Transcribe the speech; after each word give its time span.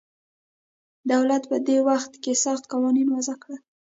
دولت 1.11 1.43
په 1.51 1.57
دې 1.67 1.77
وخت 1.89 2.11
کې 2.23 2.33
سخت 2.43 2.63
قوانین 2.71 3.07
وضع 3.11 3.35
کړل 3.43 3.59